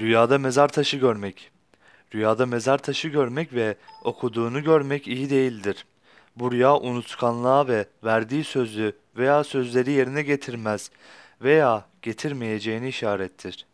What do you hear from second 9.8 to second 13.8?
yerine getirmez veya getirmeyeceğini işarettir.